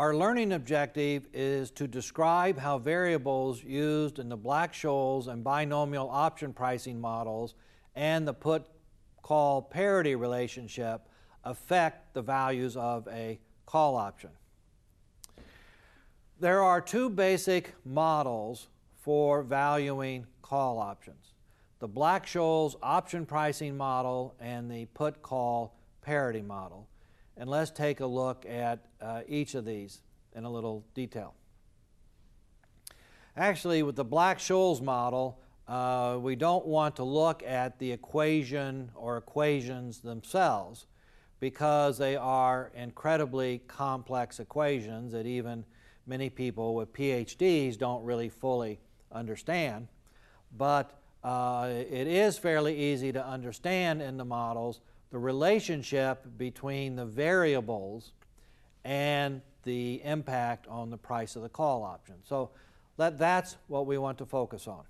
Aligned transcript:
Our 0.00 0.16
learning 0.16 0.52
objective 0.52 1.26
is 1.34 1.70
to 1.72 1.86
describe 1.86 2.56
how 2.56 2.78
variables 2.78 3.62
used 3.62 4.18
in 4.18 4.30
the 4.30 4.36
Black-Scholes 4.36 5.28
and 5.28 5.44
binomial 5.44 6.08
option 6.08 6.54
pricing 6.54 6.98
models 6.98 7.54
and 7.94 8.26
the 8.26 8.32
put 8.32 8.66
call 9.20 9.60
parity 9.60 10.14
relationship 10.14 11.06
affect 11.44 12.14
the 12.14 12.22
values 12.22 12.78
of 12.78 13.06
a 13.08 13.38
call 13.66 13.94
option. 13.94 14.30
There 16.38 16.62
are 16.62 16.80
two 16.80 17.10
basic 17.10 17.74
models 17.84 18.68
for 19.02 19.42
valuing 19.42 20.24
call 20.40 20.78
options 20.78 21.34
the 21.78 21.88
Black 21.88 22.24
Scholes 22.24 22.74
option 22.82 23.26
pricing 23.26 23.76
model 23.76 24.34
and 24.40 24.70
the 24.70 24.86
put 24.94 25.20
call 25.20 25.76
parity 26.00 26.40
model. 26.40 26.88
And 27.40 27.48
let's 27.48 27.70
take 27.70 28.00
a 28.00 28.06
look 28.06 28.44
at 28.44 28.84
uh, 29.00 29.22
each 29.26 29.54
of 29.54 29.64
these 29.64 30.02
in 30.36 30.44
a 30.44 30.50
little 30.50 30.84
detail. 30.94 31.32
Actually, 33.34 33.82
with 33.82 33.96
the 33.96 34.04
Black 34.04 34.38
Scholes 34.38 34.82
model, 34.82 35.40
uh, 35.66 36.18
we 36.20 36.36
don't 36.36 36.66
want 36.66 36.96
to 36.96 37.02
look 37.02 37.42
at 37.42 37.78
the 37.78 37.92
equation 37.92 38.90
or 38.94 39.16
equations 39.16 40.00
themselves 40.00 40.84
because 41.40 41.96
they 41.96 42.14
are 42.14 42.72
incredibly 42.74 43.62
complex 43.66 44.38
equations 44.38 45.12
that 45.12 45.24
even 45.24 45.64
many 46.06 46.28
people 46.28 46.74
with 46.74 46.92
PhDs 46.92 47.78
don't 47.78 48.04
really 48.04 48.28
fully 48.28 48.80
understand. 49.10 49.88
But 50.58 51.00
uh, 51.24 51.70
it 51.70 52.06
is 52.06 52.36
fairly 52.36 52.76
easy 52.76 53.12
to 53.12 53.26
understand 53.26 54.02
in 54.02 54.18
the 54.18 54.26
models 54.26 54.82
the 55.10 55.18
relationship 55.18 56.24
between 56.38 56.96
the 56.96 57.04
variables 57.04 58.12
and 58.84 59.42
the 59.64 60.00
impact 60.04 60.66
on 60.68 60.90
the 60.90 60.96
price 60.96 61.36
of 61.36 61.42
the 61.42 61.48
call 61.48 61.82
option. 61.82 62.14
So 62.24 62.50
that, 62.96 63.18
that's 63.18 63.56
what 63.66 63.86
we 63.86 63.98
want 63.98 64.18
to 64.18 64.26
focus 64.26 64.66
on. 64.66 64.84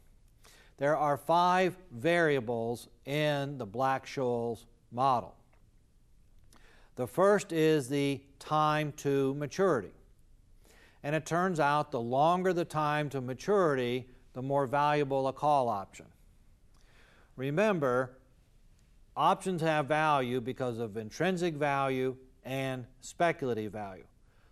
There 0.76 0.96
are 0.96 1.16
five 1.16 1.76
variables 1.92 2.88
in 3.04 3.58
the 3.58 3.66
Black-Scholes 3.66 4.64
model. 4.92 5.34
The 6.96 7.06
first 7.06 7.52
is 7.52 7.88
the 7.88 8.20
time 8.38 8.92
to 8.98 9.34
maturity. 9.34 9.92
And 11.02 11.14
it 11.16 11.24
turns 11.24 11.60
out 11.60 11.90
the 11.90 12.00
longer 12.00 12.52
the 12.52 12.64
time 12.64 13.08
to 13.10 13.20
maturity, 13.20 14.06
the 14.34 14.42
more 14.42 14.66
valuable 14.66 15.28
a 15.28 15.32
call 15.32 15.68
option. 15.68 16.06
Remember, 17.36 18.18
options 19.16 19.62
have 19.62 19.86
value 19.86 20.40
because 20.40 20.78
of 20.78 20.96
intrinsic 20.96 21.54
value 21.54 22.16
and 22.44 22.86
speculative 23.00 23.72
value. 23.72 24.04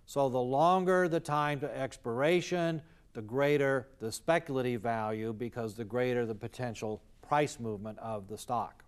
So 0.06 0.28
the 0.28 0.38
longer 0.38 1.08
the 1.08 1.20
time 1.20 1.60
to 1.60 1.76
expiration, 1.76 2.82
the 3.12 3.22
greater 3.22 3.88
the 4.00 4.12
speculative 4.12 4.80
value 4.80 5.32
because 5.32 5.74
the 5.74 5.84
greater 5.84 6.24
the 6.24 6.34
potential 6.34 7.02
price 7.20 7.60
movement 7.60 7.98
of 7.98 8.28
the 8.28 8.38
stock. 8.38 8.84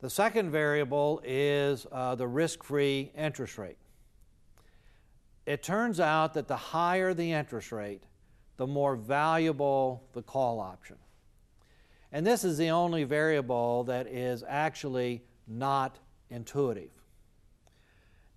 The 0.00 0.10
second 0.10 0.50
variable 0.50 1.20
is 1.24 1.86
uh, 1.92 2.16
the 2.16 2.26
risk 2.26 2.64
free 2.64 3.12
interest 3.16 3.56
rate. 3.56 3.78
It 5.46 5.62
turns 5.62 6.00
out 6.00 6.34
that 6.34 6.48
the 6.48 6.56
higher 6.56 7.14
the 7.14 7.32
interest 7.32 7.72
rate, 7.72 8.02
the 8.56 8.66
more 8.66 8.96
valuable 8.96 10.04
the 10.12 10.22
call 10.22 10.60
option. 10.60 10.96
And 12.12 12.26
this 12.26 12.44
is 12.44 12.58
the 12.58 12.70
only 12.70 13.04
variable 13.04 13.84
that 13.84 14.06
is 14.06 14.44
actually 14.46 15.22
not 15.48 15.98
intuitive. 16.28 16.90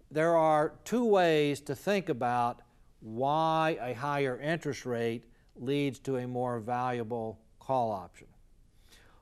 There 0.09 0.37
are 0.37 0.73
two 0.85 1.03
ways 1.03 1.59
to 1.61 1.75
think 1.75 2.07
about 2.07 2.61
why 3.01 3.77
a 3.81 3.93
higher 3.93 4.39
interest 4.39 4.85
rate 4.85 5.25
leads 5.57 5.99
to 5.99 6.17
a 6.17 6.27
more 6.27 6.59
valuable 6.59 7.39
call 7.59 7.91
option. 7.91 8.27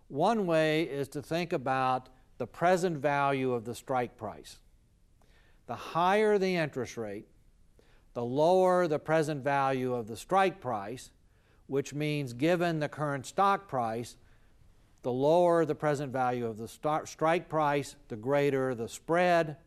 One 0.08 0.46
way 0.46 0.84
is 0.84 1.08
to 1.10 1.22
think 1.22 1.52
about 1.54 2.10
the 2.38 2.46
present 2.46 2.98
value 2.98 3.54
of 3.54 3.66
the 3.66 3.74
strike 3.74 4.16
price. 4.16 4.60
The 5.66 5.76
higher 5.76 6.38
the 6.38 6.56
interest 6.56 6.98
rate, 6.98 7.26
the 8.14 8.24
lower 8.24 8.88
the 8.88 9.00
present 9.00 9.44
value 9.44 9.94
of 9.94 10.08
the 10.08 10.18
strike 10.18 10.62
price, 10.62 11.10
which 11.68 11.94
means 11.94 12.34
given 12.34 12.80
the 12.80 12.90
current 12.90 13.26
stock 13.26 13.68
price, 13.68 14.16
the 15.04 15.12
lower 15.12 15.66
the 15.66 15.76
present 15.76 16.12
value 16.12 16.48
of 16.48 16.58
the 16.58 16.68
strike 17.06 17.50
price, 17.50 17.96
the 18.08 18.16
greater 18.16 18.74
the 18.74 18.88
spread, 18.88 19.58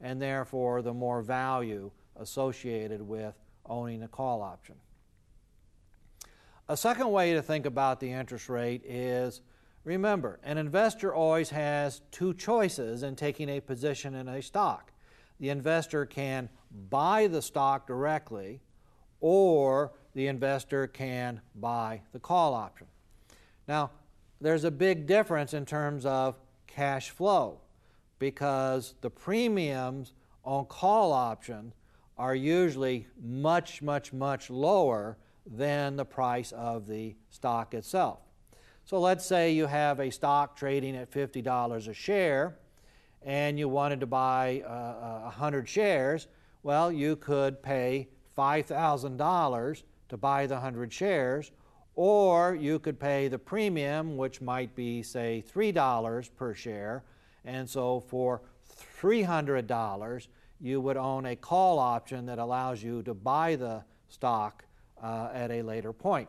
and 0.00 0.20
therefore 0.20 0.82
the 0.82 0.92
more 0.92 1.22
value 1.22 1.90
associated 2.16 3.00
with 3.00 3.34
owning 3.66 4.02
a 4.02 4.08
call 4.08 4.42
option. 4.42 4.74
A 6.68 6.76
second 6.76 7.10
way 7.10 7.32
to 7.32 7.42
think 7.42 7.66
about 7.66 8.00
the 8.00 8.12
interest 8.12 8.48
rate 8.48 8.82
is 8.84 9.40
remember, 9.84 10.38
an 10.44 10.58
investor 10.58 11.14
always 11.14 11.50
has 11.50 12.02
two 12.10 12.34
choices 12.34 13.02
in 13.02 13.16
taking 13.16 13.48
a 13.48 13.60
position 13.60 14.14
in 14.14 14.28
a 14.28 14.42
stock. 14.42 14.92
The 15.40 15.48
investor 15.48 16.06
can 16.06 16.48
buy 16.90 17.26
the 17.26 17.42
stock 17.42 17.86
directly, 17.86 18.60
or 19.20 19.92
the 20.14 20.26
investor 20.26 20.86
can 20.86 21.40
buy 21.54 22.02
the 22.12 22.20
call 22.20 22.54
option. 22.54 22.86
Now, 23.66 23.90
there's 24.42 24.64
a 24.64 24.70
big 24.70 25.06
difference 25.06 25.54
in 25.54 25.64
terms 25.64 26.04
of 26.04 26.36
cash 26.66 27.10
flow 27.10 27.60
because 28.18 28.94
the 29.00 29.10
premiums 29.10 30.12
on 30.44 30.64
call 30.66 31.12
options 31.12 31.74
are 32.18 32.34
usually 32.34 33.06
much, 33.22 33.80
much, 33.82 34.12
much 34.12 34.50
lower 34.50 35.16
than 35.46 35.96
the 35.96 36.04
price 36.04 36.52
of 36.52 36.86
the 36.86 37.14
stock 37.30 37.72
itself. 37.72 38.18
So 38.84 38.98
let's 38.98 39.24
say 39.24 39.52
you 39.52 39.66
have 39.66 40.00
a 40.00 40.10
stock 40.10 40.56
trading 40.56 40.96
at 40.96 41.10
$50 41.10 41.88
a 41.88 41.94
share 41.94 42.58
and 43.24 43.58
you 43.58 43.68
wanted 43.68 44.00
to 44.00 44.06
buy 44.06 44.62
uh, 44.66 45.22
100 45.24 45.68
shares. 45.68 46.26
Well, 46.64 46.90
you 46.90 47.14
could 47.16 47.62
pay 47.62 48.08
$5,000 48.36 49.82
to 50.08 50.16
buy 50.16 50.46
the 50.46 50.54
100 50.54 50.92
shares, 50.92 51.52
or 51.94 52.54
you 52.54 52.78
could 52.78 52.98
pay 52.98 53.28
the 53.28 53.38
premium, 53.38 54.16
which 54.16 54.40
might 54.40 54.74
be, 54.74 55.02
say, 55.02 55.44
$3 55.54 56.30
per 56.36 56.54
share. 56.54 57.04
And 57.44 57.68
so 57.68 58.00
for 58.00 58.42
$300, 59.00 60.28
you 60.60 60.80
would 60.80 60.96
own 60.96 61.26
a 61.26 61.36
call 61.36 61.78
option 61.78 62.26
that 62.26 62.38
allows 62.38 62.82
you 62.82 63.02
to 63.02 63.14
buy 63.14 63.56
the 63.56 63.82
stock 64.08 64.64
uh, 65.02 65.28
at 65.32 65.50
a 65.50 65.62
later 65.62 65.92
point. 65.92 66.28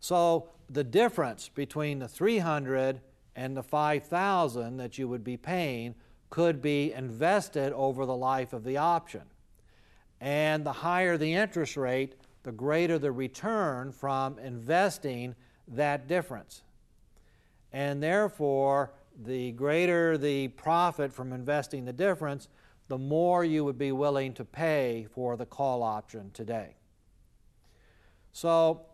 So 0.00 0.50
the 0.70 0.84
difference 0.84 1.48
between 1.48 1.98
the 1.98 2.08
300 2.08 3.00
and 3.34 3.56
the 3.56 3.62
5000 3.62 4.76
that 4.76 4.98
you 4.98 5.08
would 5.08 5.24
be 5.24 5.36
paying 5.36 5.94
could 6.30 6.60
be 6.60 6.92
invested 6.92 7.72
over 7.72 8.04
the 8.04 8.14
life 8.14 8.52
of 8.52 8.64
the 8.64 8.76
option. 8.76 9.22
And 10.20 10.64
the 10.64 10.72
higher 10.72 11.16
the 11.16 11.32
interest 11.34 11.76
rate, 11.76 12.16
the 12.48 12.52
greater 12.52 12.98
the 12.98 13.12
return 13.12 13.92
from 13.92 14.38
investing 14.38 15.34
that 15.66 16.08
difference. 16.08 16.62
And 17.74 18.02
therefore, 18.02 18.94
the 19.22 19.52
greater 19.52 20.16
the 20.16 20.48
profit 20.48 21.12
from 21.12 21.34
investing 21.34 21.84
the 21.84 21.92
difference, 21.92 22.48
the 22.88 22.96
more 22.96 23.44
you 23.44 23.66
would 23.66 23.76
be 23.76 23.92
willing 23.92 24.32
to 24.32 24.46
pay 24.46 25.06
for 25.10 25.36
the 25.36 25.44
call 25.44 25.82
option 25.82 26.30
today. 26.32 26.76
So, 28.32 28.86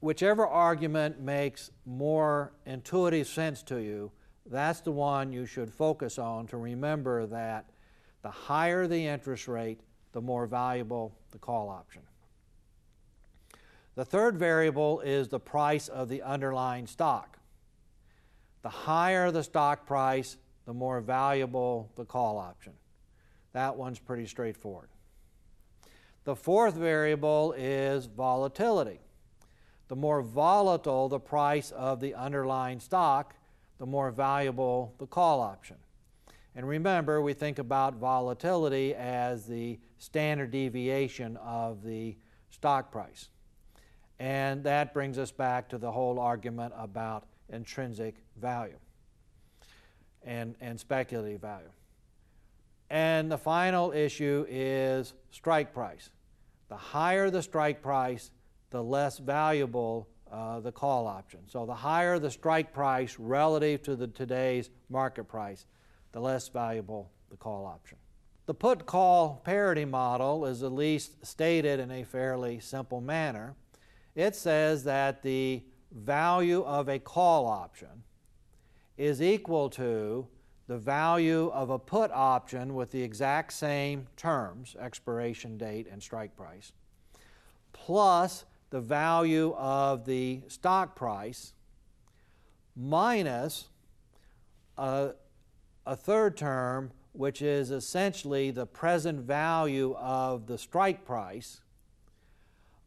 whichever 0.00 0.46
argument 0.46 1.18
makes 1.18 1.70
more 1.86 2.52
intuitive 2.66 3.26
sense 3.26 3.62
to 3.62 3.78
you, 3.78 4.12
that's 4.44 4.82
the 4.82 4.92
one 4.92 5.32
you 5.32 5.46
should 5.46 5.72
focus 5.72 6.18
on 6.18 6.46
to 6.48 6.58
remember 6.58 7.24
that 7.24 7.70
the 8.20 8.30
higher 8.30 8.86
the 8.86 9.06
interest 9.06 9.48
rate, 9.48 9.80
the 10.12 10.20
more 10.20 10.46
valuable 10.46 11.16
the 11.30 11.38
call 11.38 11.70
option. 11.70 12.02
The 13.96 14.04
third 14.04 14.36
variable 14.36 15.00
is 15.00 15.28
the 15.28 15.40
price 15.40 15.88
of 15.88 16.10
the 16.10 16.22
underlying 16.22 16.86
stock. 16.86 17.38
The 18.60 18.68
higher 18.68 19.30
the 19.30 19.42
stock 19.42 19.86
price, 19.86 20.36
the 20.66 20.74
more 20.74 21.00
valuable 21.00 21.90
the 21.96 22.04
call 22.04 22.36
option. 22.36 22.74
That 23.54 23.76
one's 23.76 23.98
pretty 23.98 24.26
straightforward. 24.26 24.90
The 26.24 26.36
fourth 26.36 26.74
variable 26.74 27.54
is 27.56 28.04
volatility. 28.04 29.00
The 29.88 29.96
more 29.96 30.20
volatile 30.20 31.08
the 31.08 31.20
price 31.20 31.70
of 31.70 32.00
the 32.00 32.14
underlying 32.14 32.80
stock, 32.80 33.34
the 33.78 33.86
more 33.86 34.10
valuable 34.10 34.94
the 34.98 35.06
call 35.06 35.40
option. 35.40 35.76
And 36.54 36.68
remember, 36.68 37.22
we 37.22 37.32
think 37.32 37.58
about 37.58 37.94
volatility 37.94 38.94
as 38.94 39.46
the 39.46 39.78
standard 39.98 40.50
deviation 40.50 41.38
of 41.38 41.82
the 41.82 42.16
stock 42.50 42.90
price. 42.90 43.28
And 44.18 44.64
that 44.64 44.94
brings 44.94 45.18
us 45.18 45.30
back 45.30 45.68
to 45.70 45.78
the 45.78 45.92
whole 45.92 46.18
argument 46.18 46.72
about 46.76 47.24
intrinsic 47.48 48.16
value 48.40 48.78
and, 50.24 50.54
and 50.60 50.78
speculative 50.78 51.40
value. 51.40 51.70
And 52.88 53.30
the 53.30 53.38
final 53.38 53.92
issue 53.92 54.46
is 54.48 55.12
strike 55.30 55.74
price. 55.74 56.10
The 56.68 56.76
higher 56.76 57.30
the 57.30 57.42
strike 57.42 57.82
price, 57.82 58.30
the 58.70 58.82
less 58.82 59.18
valuable 59.18 60.08
uh, 60.30 60.60
the 60.60 60.72
call 60.72 61.06
option. 61.06 61.40
So 61.46 61.66
the 61.66 61.74
higher 61.74 62.18
the 62.18 62.30
strike 62.30 62.72
price 62.72 63.16
relative 63.18 63.82
to 63.82 63.96
the 63.96 64.08
today's 64.08 64.70
market 64.88 65.24
price, 65.24 65.66
the 66.12 66.20
less 66.20 66.48
valuable 66.48 67.10
the 67.30 67.36
call 67.36 67.66
option. 67.66 67.98
The 68.46 68.54
put 68.54 68.86
call 68.86 69.40
parity 69.44 69.84
model 69.84 70.46
is 70.46 70.62
at 70.62 70.72
least 70.72 71.26
stated 71.26 71.80
in 71.80 71.90
a 71.90 72.04
fairly 72.04 72.60
simple 72.60 73.00
manner. 73.00 73.54
It 74.16 74.34
says 74.34 74.82
that 74.84 75.22
the 75.22 75.62
value 75.92 76.62
of 76.62 76.88
a 76.88 76.98
call 76.98 77.46
option 77.46 78.02
is 78.96 79.20
equal 79.20 79.68
to 79.70 80.26
the 80.66 80.78
value 80.78 81.48
of 81.52 81.68
a 81.68 81.78
put 81.78 82.10
option 82.10 82.74
with 82.74 82.90
the 82.90 83.02
exact 83.02 83.52
same 83.52 84.06
terms, 84.16 84.74
expiration 84.80 85.58
date 85.58 85.86
and 85.92 86.02
strike 86.02 86.34
price, 86.34 86.72
plus 87.72 88.46
the 88.70 88.80
value 88.80 89.54
of 89.54 90.06
the 90.06 90.40
stock 90.48 90.96
price 90.96 91.52
minus 92.74 93.68
a, 94.78 95.10
a 95.84 95.94
third 95.94 96.38
term, 96.38 96.90
which 97.12 97.42
is 97.42 97.70
essentially 97.70 98.50
the 98.50 98.66
present 98.66 99.20
value 99.20 99.94
of 99.98 100.46
the 100.46 100.58
strike 100.58 101.04
price, 101.04 101.60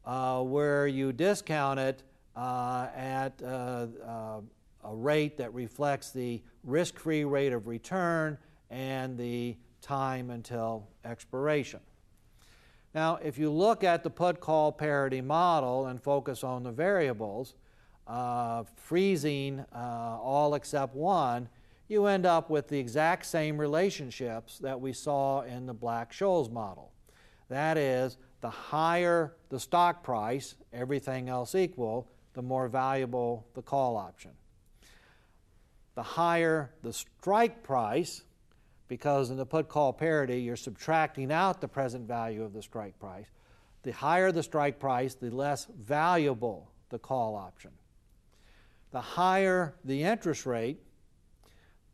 uh, 0.06 0.42
where 0.42 0.88
you 0.88 1.12
discount 1.12 1.80
it 1.80 2.04
uh, 2.36 2.88
at 2.96 3.42
uh, 3.44 3.88
uh 4.06 4.42
a 4.84 4.96
rate 4.96 5.38
that 5.38 5.54
reflects 5.54 6.12
the 6.12 6.42
risk 6.63 6.98
free 6.98 7.25
rate 7.25 7.54
of 7.54 7.68
return 7.68 8.38
and 8.69 9.18
the 9.18 9.57
time 9.81 10.30
until 10.30 10.88
expiration. 11.06 11.80
Now, 12.96 13.19
if 13.22 13.38
you 13.38 13.51
look 13.51 13.84
at 13.84 14.04
the 14.04 14.10
put 14.10 14.40
call 14.40 14.72
parity 14.72 15.22
model 15.22 15.88
and 15.88 16.02
focus 16.02 16.44
on 16.44 16.63
the 16.63 16.72
variables, 16.72 17.56
uh, 18.07 18.63
freezing 18.75 19.63
uh, 19.74 20.18
all 20.22 20.56
except 20.56 20.95
one, 20.95 21.48
you 21.88 22.06
end 22.06 22.25
up 22.25 22.50
with 22.50 22.68
the 22.68 22.80
exact 22.80 23.25
same 23.25 23.57
relationships 23.57 24.60
that 24.60 24.80
we 24.80 24.94
saw 24.94 25.42
in 25.42 25.66
the 25.66 25.74
Black 25.74 26.12
Scholes 26.12 26.52
model. 26.52 26.92
That 27.50 27.78
is, 27.78 28.18
the 28.42 28.50
higher 28.50 29.36
the 29.50 29.60
stock 29.60 30.04
price, 30.04 30.56
everything 30.72 31.30
else 31.30 31.56
equal, 31.56 32.10
the 32.34 32.42
more 32.42 32.68
valuable 32.68 33.48
the 33.54 33.62
call 33.62 33.98
option 33.98 34.32
the 36.00 36.04
higher 36.04 36.72
the 36.82 36.94
strike 36.94 37.62
price, 37.62 38.24
because 38.88 39.32
in 39.32 39.36
the 39.36 39.46
put 39.46 39.68
call 39.68 39.92
parity, 39.92 40.40
you're 40.40 40.56
subtracting 40.56 41.30
out 41.30 41.60
the 41.60 41.68
present 41.68 42.08
value 42.08 42.42
of 42.42 42.54
the 42.54 42.62
strike 42.62 42.98
price. 43.02 43.26
The 43.84 43.92
higher 43.92 44.32
the 44.32 44.42
strike 44.42 44.80
price, 44.80 45.16
the 45.16 45.30
less 45.30 45.68
valuable 45.78 46.72
the 46.88 47.00
call 47.00 47.36
option. 47.36 47.72
The 48.92 49.02
higher 49.02 49.76
the 49.84 50.04
interest 50.04 50.46
rate, 50.46 50.80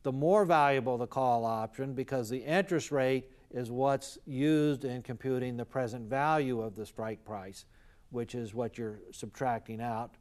the 0.03 0.11
more 0.11 0.45
valuable 0.45 0.99
the 0.99 1.07
call 1.07 1.43
option 1.43 1.95
because 1.95 2.29
the 2.29 2.43
interest 2.43 2.91
rate 2.91 3.31
is 3.51 3.71
what's 3.71 4.17
used 4.25 4.85
in 4.85 5.01
computing 5.01 5.57
the 5.57 5.65
present 5.65 6.09
value 6.09 6.61
of 6.61 6.75
the 6.75 6.85
strike 6.85 7.23
price, 7.25 7.65
which 8.09 8.35
is 8.35 8.53
what 8.53 8.77
you're 8.77 8.99
subtracting 9.11 9.81
out. 9.81 10.15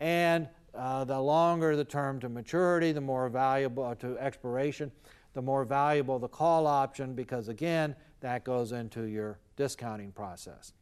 And 0.00 0.48
uh, 0.74 1.04
the 1.04 1.20
longer 1.20 1.76
the 1.76 1.84
term 1.84 2.18
to 2.20 2.28
maturity, 2.28 2.92
the 2.92 3.00
more 3.00 3.28
valuable 3.28 3.84
uh, 3.84 3.94
to 3.96 4.18
expiration, 4.18 4.90
the 5.34 5.42
more 5.42 5.64
valuable 5.64 6.18
the 6.18 6.28
call 6.28 6.66
option 6.66 7.14
because, 7.14 7.48
again, 7.48 7.94
that 8.20 8.44
goes 8.44 8.72
into 8.72 9.04
your 9.04 9.38
discounting 9.56 10.12
process. 10.12 10.72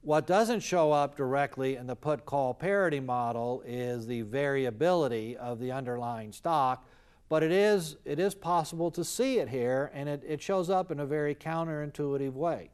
What 0.00 0.26
doesn't 0.26 0.60
show 0.60 0.90
up 0.90 1.16
directly 1.16 1.76
in 1.76 1.86
the 1.86 1.94
put 1.94 2.24
call 2.24 2.54
parity 2.54 2.98
model 2.98 3.62
is 3.64 4.06
the 4.06 4.22
variability 4.22 5.36
of 5.36 5.60
the 5.60 5.70
underlying 5.70 6.32
stock, 6.32 6.84
but 7.32 7.42
it 7.42 7.50
is, 7.50 7.96
it 8.04 8.18
is 8.18 8.34
possible 8.34 8.90
to 8.90 9.02
see 9.02 9.38
it 9.38 9.48
here, 9.48 9.90
and 9.94 10.06
it, 10.06 10.22
it 10.22 10.42
shows 10.42 10.68
up 10.68 10.90
in 10.90 11.00
a 11.00 11.06
very 11.06 11.34
counterintuitive 11.34 12.34
way. 12.34 12.68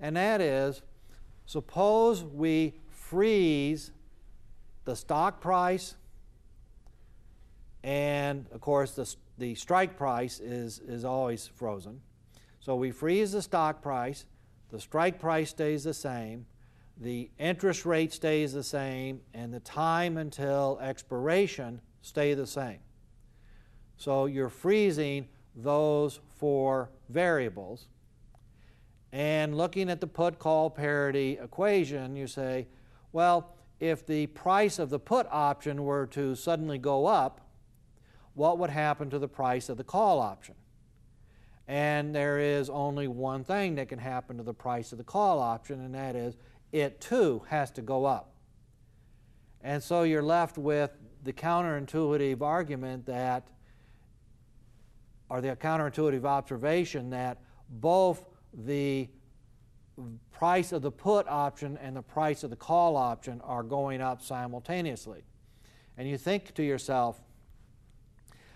And 0.00 0.16
that 0.16 0.40
is 0.40 0.80
suppose 1.44 2.24
we 2.24 2.76
freeze 2.88 3.90
the 4.86 4.96
stock 4.96 5.42
price, 5.42 5.96
and 7.84 8.46
of 8.52 8.62
course, 8.62 8.92
the, 8.92 9.14
the 9.36 9.54
strike 9.54 9.98
price 9.98 10.40
is, 10.40 10.78
is 10.78 11.04
always 11.04 11.46
frozen. 11.46 12.00
So 12.60 12.74
we 12.74 12.90
freeze 12.90 13.32
the 13.32 13.42
stock 13.42 13.82
price, 13.82 14.24
the 14.70 14.80
strike 14.80 15.18
price 15.20 15.50
stays 15.50 15.84
the 15.84 15.92
same, 15.92 16.46
the 16.96 17.28
interest 17.38 17.84
rate 17.84 18.14
stays 18.14 18.54
the 18.54 18.64
same, 18.64 19.20
and 19.34 19.52
the 19.52 19.60
time 19.60 20.16
until 20.16 20.78
expiration 20.80 21.82
stay 22.00 22.32
the 22.32 22.46
same. 22.46 22.78
So 23.98 24.26
you're 24.26 24.48
freezing 24.48 25.28
those 25.54 26.20
four 26.38 26.90
variables. 27.10 27.88
And 29.12 29.56
looking 29.56 29.90
at 29.90 30.00
the 30.00 30.06
put 30.06 30.38
call 30.38 30.70
parity 30.70 31.38
equation, 31.42 32.16
you 32.16 32.26
say, 32.26 32.68
well, 33.12 33.54
if 33.80 34.06
the 34.06 34.28
price 34.28 34.78
of 34.78 34.90
the 34.90 34.98
put 34.98 35.26
option 35.30 35.82
were 35.82 36.06
to 36.08 36.34
suddenly 36.34 36.78
go 36.78 37.06
up, 37.06 37.40
what 38.34 38.58
would 38.58 38.70
happen 38.70 39.10
to 39.10 39.18
the 39.18 39.28
price 39.28 39.68
of 39.68 39.76
the 39.76 39.84
call 39.84 40.20
option? 40.20 40.54
And 41.66 42.14
there 42.14 42.38
is 42.38 42.70
only 42.70 43.08
one 43.08 43.44
thing 43.44 43.74
that 43.74 43.88
can 43.88 43.98
happen 43.98 44.36
to 44.36 44.42
the 44.42 44.54
price 44.54 44.92
of 44.92 44.98
the 44.98 45.04
call 45.04 45.40
option, 45.40 45.80
and 45.80 45.94
that 45.94 46.16
is 46.16 46.36
it 46.70 47.00
too 47.00 47.42
has 47.48 47.70
to 47.72 47.82
go 47.82 48.04
up. 48.04 48.34
And 49.60 49.82
so 49.82 50.04
you're 50.04 50.22
left 50.22 50.56
with 50.56 50.92
the 51.24 51.32
counterintuitive 51.32 52.40
argument 52.42 53.06
that, 53.06 53.48
or 55.28 55.40
the 55.40 55.54
counterintuitive 55.56 56.24
observation 56.24 57.10
that 57.10 57.38
both 57.68 58.24
the 58.52 59.08
price 60.30 60.72
of 60.72 60.82
the 60.82 60.90
put 60.90 61.26
option 61.28 61.76
and 61.82 61.96
the 61.96 62.02
price 62.02 62.44
of 62.44 62.50
the 62.50 62.56
call 62.56 62.96
option 62.96 63.40
are 63.42 63.62
going 63.62 64.00
up 64.00 64.22
simultaneously. 64.22 65.22
And 65.96 66.08
you 66.08 66.16
think 66.16 66.54
to 66.54 66.62
yourself, 66.62 67.20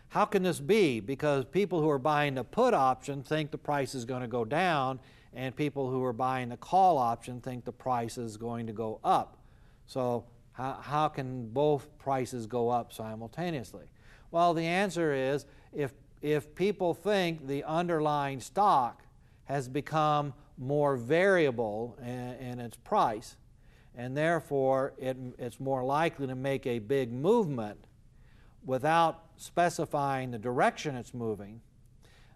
how 0.09 0.25
can 0.27 0.43
this 0.43 0.61
be? 0.61 1.01
Because 1.01 1.45
people 1.45 1.81
who 1.81 1.91
are 1.91 1.99
buying 1.99 2.35
the 2.35 2.45
put 2.45 2.75
option 2.75 3.23
think 3.23 3.51
the 3.51 3.59
price 3.59 3.95
is 3.95 4.05
going 4.05 4.21
to 4.21 4.29
go 4.29 4.45
down, 4.45 5.01
and 5.33 5.57
people 5.57 5.91
who 5.91 6.05
are 6.05 6.13
buying 6.13 6.51
the 6.51 6.57
call 6.57 6.99
option 6.99 7.41
think 7.41 7.65
the 7.65 7.73
price 7.73 8.19
is 8.19 8.37
going 8.37 8.67
to 8.67 8.73
go 8.73 9.01
up. 9.03 9.39
So, 9.87 10.27
how, 10.53 10.79
how 10.83 11.09
can 11.09 11.49
both 11.49 11.89
prices 11.99 12.47
go 12.47 12.69
up 12.69 12.93
simultaneously? 12.93 13.87
Well, 14.31 14.53
the 14.53 14.67
answer 14.67 15.15
is 15.15 15.47
if, 15.73 15.95
if 16.23 16.55
people 16.55 16.95
think 16.95 17.47
the 17.47 17.65
underlying 17.65 18.41
stock 18.41 19.03
has 19.45 19.69
become 19.69 20.33
more 20.57 20.97
variable 20.97 21.97
in, 22.01 22.35
in 22.35 22.61
its 22.61 22.77
price, 22.77 23.37
and 23.95 24.17
therefore 24.17 24.95
it, 24.97 25.17
it's 25.39 25.61
more 25.61 25.85
likely 25.85 26.27
to 26.27 26.35
make 26.35 26.67
a 26.67 26.79
big 26.79 27.13
movement 27.13 27.87
without 28.65 29.25
specifying 29.37 30.31
the 30.31 30.39
direction 30.39 30.95
it's 30.95 31.13
moving, 31.13 31.61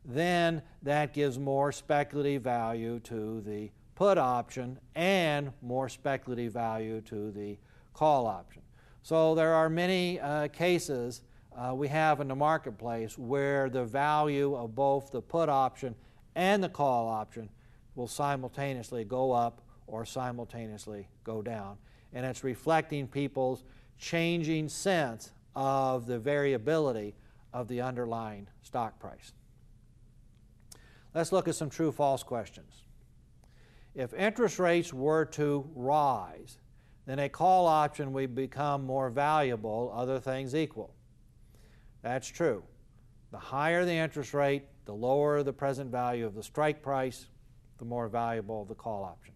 then 0.05 0.61
that 0.83 1.13
gives 1.13 1.39
more 1.39 1.73
speculative 1.73 2.43
value 2.43 2.99
to 3.01 3.41
the 3.43 3.71
put 3.95 4.19
option 4.19 4.79
and 4.95 5.53
more 5.63 5.89
speculative 5.89 6.53
value 6.53 7.01
to 7.01 7.31
the 7.31 7.57
call 7.95 8.27
option. 8.27 8.63
So 9.03 9.35
there 9.35 9.55
are 9.55 9.71
many 9.71 10.21
uh, 10.21 10.49
cases 10.49 11.23
uh, 11.57 11.75
we 11.75 11.89
have 11.89 12.21
in 12.21 12.29
the 12.29 12.35
marketplace 12.35 13.17
where 13.17 13.71
the 13.71 13.85
value 13.85 14.55
of 14.55 14.75
both 14.75 15.11
the 15.11 15.23
put 15.23 15.49
option 15.49 15.95
and 16.35 16.63
the 16.63 16.69
call 16.69 17.09
option 17.09 17.49
will 17.95 18.07
simultaneously 18.07 19.05
go 19.05 19.33
up 19.33 19.63
or 19.87 20.05
simultaneously 20.05 21.09
go 21.25 21.41
down. 21.41 21.79
And 22.13 22.27
it's 22.27 22.45
reflecting 22.45 23.09
people's 23.09 23.65
changing 23.99 24.69
sense 24.69 25.33
of 25.55 26.07
the 26.07 26.19
variability 26.19 27.15
of 27.53 27.69
the 27.69 27.81
underlying 27.81 28.49
stock 28.63 29.01
price. 29.01 29.33
Let's 31.15 31.33
look 31.33 31.49
at 31.49 31.55
some 31.55 31.71
true 31.71 31.91
false 31.91 32.23
questions. 32.23 32.83
If 33.95 34.13
interest 34.13 34.59
rates 34.59 34.93
were 34.93 35.25
to 35.25 35.67
rise, 35.75 36.59
then 37.07 37.19
a 37.19 37.31
call 37.31 37.67
option 37.67 38.13
would 38.13 38.35
become 38.35 38.85
more 38.85 39.09
valuable, 39.09 39.91
other 39.95 40.21
things 40.21 40.55
equal. 40.55 40.96
That's 42.07 42.29
true. 42.29 42.63
The 43.33 43.39
higher 43.39 43.85
the 43.85 43.91
interest 43.93 44.33
rate, 44.33 44.63
the 44.85 44.95
lower 44.95 45.43
the 45.43 45.53
present 45.53 45.91
value 45.91 46.25
of 46.25 46.37
the 46.37 46.43
strike 46.45 46.81
price, 46.81 47.27
the 47.79 47.85
more 47.85 48.07
valuable 48.07 48.65
the 48.65 48.77
call 48.77 49.03
option. 49.03 49.35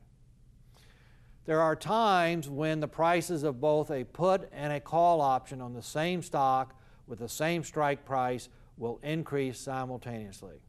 There 1.47 1.61
are 1.61 1.75
times 1.75 2.49
when 2.49 2.79
the 2.79 2.87
prices 2.87 3.43
of 3.43 3.61
both 3.61 3.91
a 3.91 4.05
put 4.05 4.49
and 4.53 4.73
a 4.73 4.79
call 4.79 5.21
option 5.21 5.61
on 5.61 5.75
the 5.75 5.83
same 5.83 6.23
stock 6.23 6.79
with 7.09 7.19
the 7.19 7.29
same 7.29 7.65
strike 7.65 8.05
price 8.05 8.49
will 8.77 9.01
increase 9.03 9.59
simultaneously. 9.59 10.61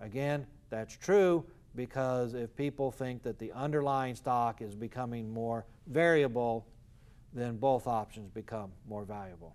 Again, 0.00 0.44
that's 0.70 0.96
true 0.96 1.44
because 1.76 2.34
if 2.34 2.56
people 2.56 2.90
think 2.90 3.22
that 3.22 3.38
the 3.38 3.52
underlying 3.52 4.16
stock 4.16 4.60
is 4.60 4.74
becoming 4.74 5.32
more 5.32 5.66
variable, 5.86 6.66
then 7.32 7.58
both 7.58 7.86
options 7.86 8.28
become 8.28 8.72
more 8.88 9.04
valuable. 9.04 9.54